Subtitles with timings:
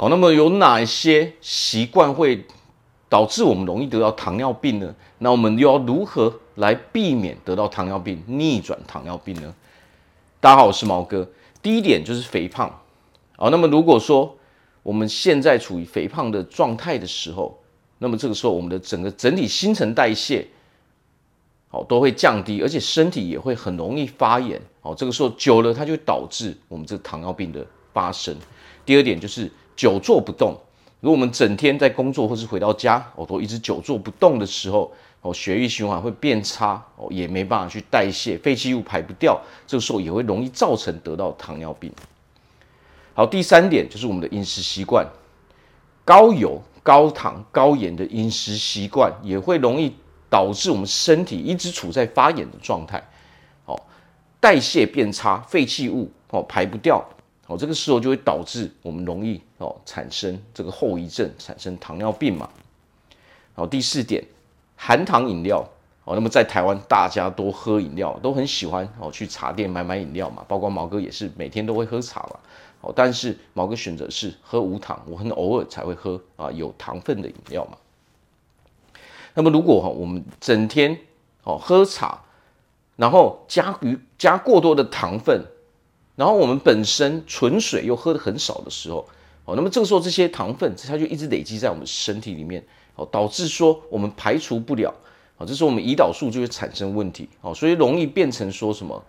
[0.00, 2.46] 好，那么有哪一些习惯会
[3.08, 4.94] 导致我们容易得到糖尿病呢？
[5.18, 9.52] 那我们又要如何来避免得到糖尿病、逆转糖尿病呢？
[10.38, 11.28] 大家好，我是毛哥。
[11.60, 12.72] 第一点就是肥胖。
[13.36, 14.38] 好，那么如果说
[14.84, 17.60] 我们现在处于肥胖的状态的时候，
[17.98, 20.46] 那么这个时候我们的整个整体新陈代谢，
[21.66, 24.62] 好都会降低，而且身体也会很容易发炎。
[24.80, 28.36] 好，这个时候久了，它就会导致我们这个糖尿病的发生。
[28.86, 30.58] 第二点就是久坐不动。
[31.00, 41.92] 如果我们整天在工作或是回到家，哦，都一直久坐不动的时候，哦，血液循环会变差，哦，也没办法去代谢，废弃物排不掉，这个时候也会容易造成得到糖尿病。
[43.14, 45.06] 好，第三点就是我们的饮食习惯，
[46.04, 49.94] 高油、高糖、高盐的饮食习惯也会容易
[50.28, 53.00] 导致我们身体一直处在发炎的状态，
[53.66, 53.80] 哦，
[54.40, 57.08] 代谢变差，废弃物哦排不掉，
[57.48, 62.48] 哦，这个时候就会导致我们容易哦产生这个后遗症，产生糖尿病嘛。
[63.54, 64.22] 好，第四点，
[64.76, 65.66] 含糖饮料，
[66.04, 72.38] 哦，那么在台湾大家都喝饮料，都很喜欢哦去茶店买买饮料嘛，包括毛哥也是每天都会喝茶嘛。
[72.82, 77.78] 哦，但是毛哥选择是喝无糖，我很偶尔才会喝啊有糖分的饮料嘛。
[79.32, 80.98] 那么如果哈我们整天
[81.44, 82.20] 哦喝茶，
[82.96, 85.44] 然后加于加过多的糖分，
[86.18, 89.06] 然后我们本身纯水又喝的很少的时候，
[89.44, 92.60] 哦，那么这个时候这些糖分它就一直累积在我们身体里面，
[92.96, 94.92] 哦，导致说我们排除不了，
[95.36, 99.00] 哦，这时候我们胰岛素就会产生问题，哦，所以容易变成说什么，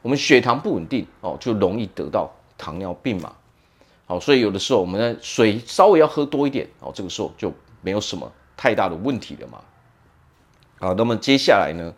[0.00, 2.32] 我们血糖不稳定，哦，就容易得到。
[2.58, 3.36] 糖尿病嘛，
[4.06, 9.60] 好，所以有的时候我们的水稍微要喝多一点，哦，这个时候就没有什么太大的问题了嘛。
[10.78, 11.92] 好，那么接下来呢，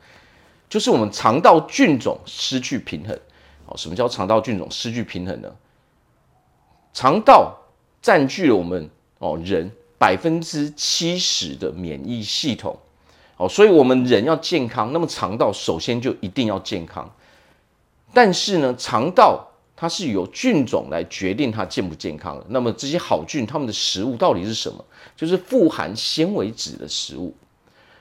[0.68, 3.16] 就是我们肠道菌种失去平衡。
[3.68, 5.48] 哦，什么叫肠道菌种失去平衡呢？
[6.92, 7.56] 肠道
[8.02, 8.88] 占据了我们
[9.18, 12.76] 哦人百分之七十的免疫系统，
[13.36, 17.08] 哦，所以我们人要健康，那么肠道首先就一定要健康。
[18.14, 22.46] 但是呢，肠道它是由菌种来决定它健不健康的。
[22.48, 24.84] 那么这些好菌，它们的食物到底是什么？
[25.14, 27.34] 就是富含纤维质的食物。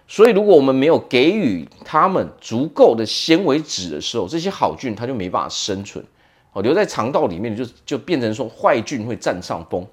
[0.07, 6.03] 所以如果我们没有给予它们足够的纤维质的时候，这些好菌它就没办法生存。
[6.53, 9.85] 哦，留在肠道里面就就变成说坏菌会占上风。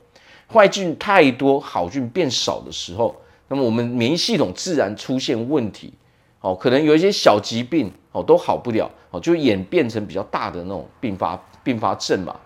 [0.53, 3.15] 坏菌太多，好菌变少的时候，
[3.49, 5.93] 那么我们免疫系统自然出现问题。
[6.41, 11.39] 哦，可能有一些小疾病哦都好不了，哦就演变成比较大的那种并发。
[11.65, 12.37] 并发症嘛，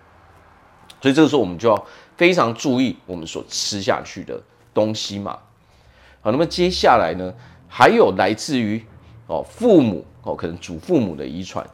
[1.01, 4.41] 所以这个时候我们就要非常注意我们所吃下去的
[4.73, 5.37] 东西嘛。
[6.21, 7.33] 好，那么接下来呢，
[7.69, 8.83] 还有来自于
[9.27, 11.65] 哦父母哦，可能祖父母的遗传。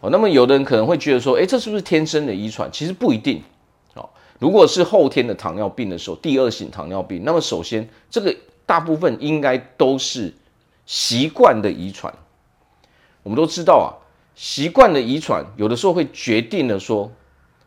[0.00, 2.68] 哦，那么有的人可能会觉得说，诶，这是不是天生的遗传？
[2.70, 3.42] 其实不一定。
[3.94, 8.36] 哦，如果是后天的糖尿病的时候，第二型糖尿病，那么首先这个
[8.66, 10.34] 大部分应该都是
[10.84, 12.12] 习惯的遗传。
[13.22, 14.02] 我们都知道啊。
[14.36, 17.08] 习惯的遗传，有的时候会决定了说，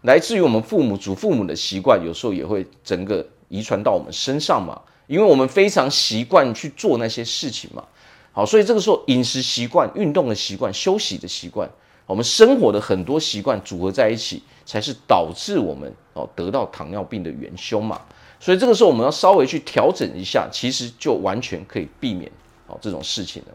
[0.02, 4.82] 来自于我们父母、祖父母的习惯，有时候也会整个遗传到我们身上嘛。
[5.08, 7.84] 因为我们非常习惯去做那些事情嘛。
[8.32, 11.68] 好，所以这个时候饮食习惯、运动的习惯、休息的习惯，
[12.06, 18.00] 我们生活的很多习惯组合在一起，才是导致我们哦得到糖尿病的元凶嘛。
[18.40, 22.32] 所以这个时候我们要稍微去调整一下，其实就完全可以避免
[22.68, 23.54] 哦这种事情了。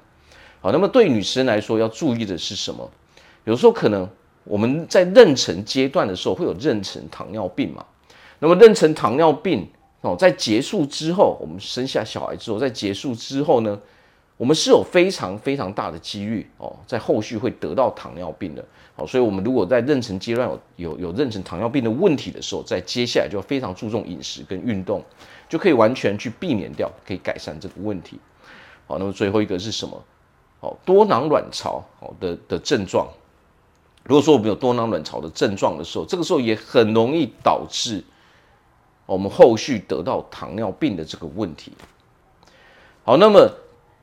[0.60, 2.90] 好，那么对女生来说要注意的是什么？
[3.44, 4.08] 有时候可能
[4.42, 7.84] 我们在妊娠阶段的时候会有妊娠糖尿病嘛，
[8.40, 9.68] 那么妊娠糖尿病
[10.02, 13.80] 哦，在结束之后，我们生下小孩之后，在结束之后呢，
[14.36, 18.64] 我们是有非常非常大的几率哦，在后续会得到糖尿病的
[18.96, 25.02] 哦，所以我们如果在妊娠阶段有有有妊娠糖尿病的问题的时候，在接下来就要非常注重饮食跟运动，
[25.48, 28.18] 就可以完全去避免掉，可以改善这个问题。
[28.88, 30.04] 好，那么最后一个是什么？
[30.58, 33.06] 哦，多囊卵巢哦的的症状。
[34.04, 38.02] 如果说我们有多囊卵巢的症状的时候，这个时候也很容易导致
[39.12, 41.72] 我们后续得到糖尿病的这个问题。
[43.04, 43.50] 好，那么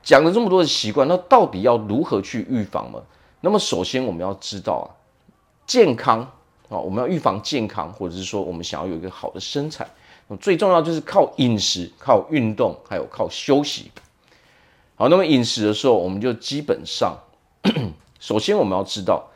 [0.02, 3.02] 讲了这么多的习惯，那到底要如何去预防呢？
[3.40, 4.88] 那么首先我们要知道啊，
[5.66, 6.20] 健康
[6.68, 9.88] 啊，我们要预防健康，或者是说我们想要有一个好的身材，
[10.28, 13.90] 那么最重要就是靠饮食、靠运动，还有靠休息。
[14.96, 17.16] 好，那么饮食的时候，我们就基本上，
[18.20, 19.29] 首先我们要知道。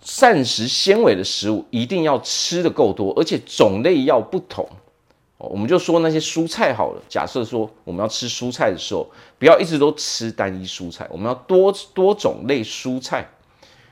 [0.00, 4.68] 膳食纤维的食物一定要吃得够多，而且种类要不同。
[5.38, 7.02] 哦，我们就说那些蔬菜好了。
[7.08, 9.06] 假设说我们要吃蔬菜的时候，
[9.38, 13.28] 不要一直都吃单一蔬菜，我们要多多种类蔬菜。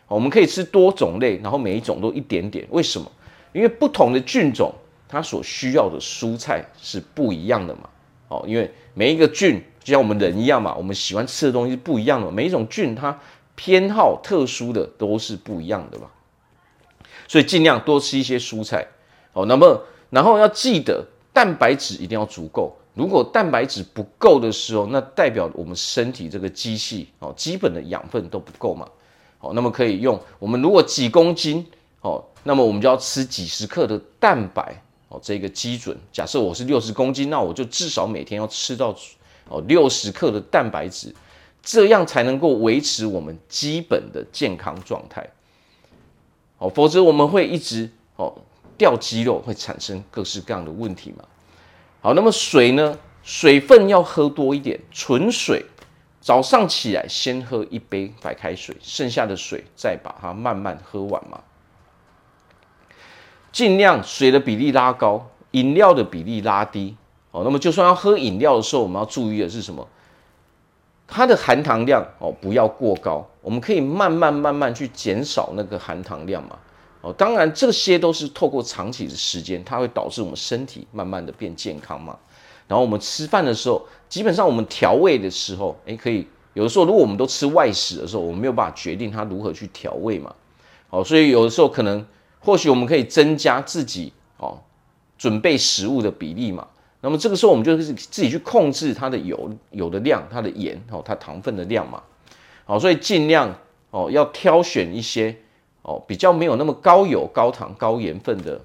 [0.07, 2.67] 我们可以吃多种类，然后每一种都一点点。
[2.71, 3.11] 为什么？
[3.53, 4.73] 因为不同的菌种
[5.09, 7.89] 它所需要的蔬菜是不一样的嘛。
[8.29, 12.31] 哦，因为每一个菌就像我们人一样嘛，我们喜欢吃的东西是不一样的。
[12.31, 13.19] 每一种菌它
[13.55, 16.07] 偏好特殊的都是不一样的嘛。
[17.27, 18.87] 所以尽量多吃一些蔬菜。
[19.33, 22.77] 哦，那么然后要记得蛋白质一定要足够。
[22.95, 28.89] 如果蛋白质不够的时候，那代表我们身体这个机器哦，基本的养分都不够嘛。
[29.39, 31.67] 好，那么可以用我们如果几公斤
[32.03, 35.99] 哦，那么我们就要吃几十克的蛋白哦，这个基准。
[36.13, 38.95] 假设我是六十公斤，那我就至少每天要吃到
[39.49, 41.13] 哦六十克的蛋白质，
[41.65, 45.31] 这样才能够维持我们基本的健康状态。
[46.59, 48.33] 哦，否则我们会一直哦
[48.77, 51.25] 掉肌肉，会产生各式各样的问题嘛。
[52.03, 52.99] 好，那么水呢？
[53.23, 55.65] 水分要喝多一点，纯水。
[56.21, 61.41] 早上起来先喝一杯白开水，剩下的水再把它慢慢喝完嘛。
[63.53, 66.97] 尽量水的比例拉高，饮料的比例拉低。
[67.31, 69.89] 哦，那么就算要喝饮料的时候，我们要注意的是什么？
[71.07, 76.59] 它的含糖量哦不要过高，我们可以慢慢慢慢去减少那个含糖量嘛。
[77.03, 82.17] 哦，当然这些都是透过长期的时间，它会导致我们身体慢慢的变健康嘛。
[82.67, 90.35] 然后我们吃饭的时候，基本上我们调味的时候，诶，可以有的时候如果我们都吃外食的时候，我们没有办法决定它如何去调味嘛。
[90.89, 92.07] 哦，所以有的时候可能
[92.41, 94.59] 或许我们可以增加自己哦
[95.19, 96.67] 准备食物的比例嘛。
[97.05, 102.03] 那么这个时候我们就是自己去控制它的油油的量、它的盐哦、它糖分的量嘛。
[102.65, 103.55] 好，所以尽量
[103.91, 105.37] 哦要挑选一些。
[105.87, 108.59] 哦，比较没有那么高油、高糖、高盐分的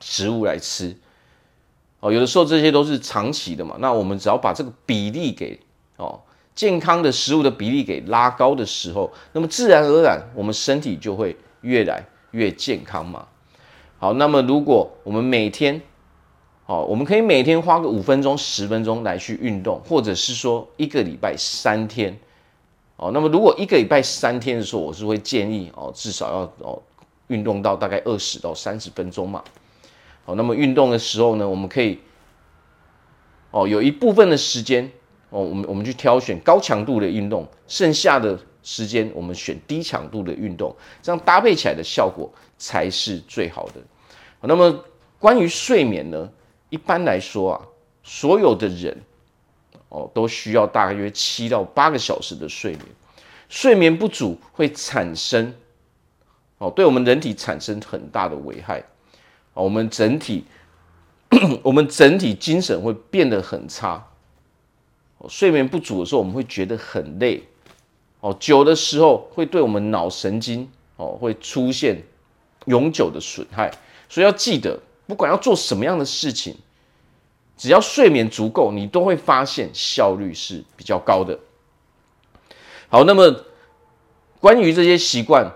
[0.00, 0.96] 食物来吃。
[2.00, 3.76] 哦，有的时候这些都是长期的嘛。
[3.80, 5.60] 那我们只要把这个比例给
[5.98, 6.18] 哦
[6.54, 13.28] 健康的食物的比例给拉高的时候，那么自然而然我们身体就会越来越健康嘛。
[13.98, 15.82] 好，那么如果我们每天
[16.66, 22.18] 哦，我们可以每天花个五分钟、十分钟来去运动，或者是说一个礼拜三天。
[22.96, 26.82] 哦，那么如果一个礼拜三天的时候，我是会建议哦，至少要哦
[27.28, 29.44] 运动到大概二十到三十分钟嘛。
[30.24, 31.98] 好，那么运动的时候呢，我们可以
[33.52, 34.90] 哦有一部分的时间
[35.30, 42.28] 哦，我们我们去挑选高强度的运动，剩下的时间我们选低强度的运动，这样搭配起来的效果
[42.58, 43.74] 才是最好的。
[44.40, 44.84] 那么
[45.18, 46.28] 关于睡眠呢，
[46.70, 47.60] 一般来说啊，
[48.02, 48.96] 所有的人。
[49.88, 52.84] 哦，都需要大约七到八个小时的睡眠，
[53.48, 55.54] 睡眠不足会产生
[56.58, 58.80] 哦，对我们人体产生很大的危害。
[59.54, 60.44] 哦，我们整体
[61.62, 64.08] 我们整体精神会变得很差。
[65.28, 67.44] 睡眠不足的时候，我们会觉得很累。
[68.18, 72.02] 哦，久的时候会对我们脑神经哦会出现
[72.64, 73.70] 永久的损害。
[74.08, 76.56] 所以要记得，不管要做什么样的事情。
[77.58, 81.38] 只要睡眠足够，你都会发现效率是比较高的。
[82.90, 83.34] 好，那么
[84.40, 85.50] 关于这些习惯，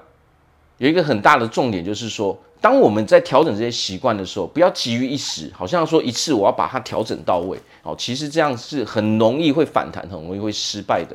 [0.78, 7.58] 有一个很大的重点，就是说，当我们在调整这些习惯的时候，不要急于一时，好像说一次我要把它调整到位。
[7.82, 11.14] 好，其实这样是很容易会反弹，很容易会失败的。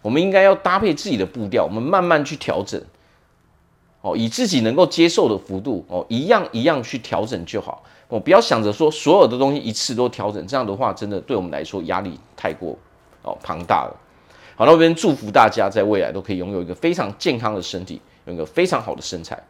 [0.00, 2.82] 我们应该要搭配自己的步调，我们慢慢去调整。
[4.02, 7.82] 哦，以自己能够接受的幅度，哦，一样一样去调整就好。
[8.08, 12.76] 我不要想着说所有的东西一次都调整，这样的话真的对我们来说压力太过
[13.22, 13.96] 哦庞大了。
[14.54, 17.94] 好，那我边祝福大家在未来都可以拥有一个非常健康的身体，
[18.26, 19.42] 拥有一个非常好的身材。